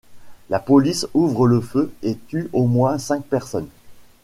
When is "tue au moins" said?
2.27-2.97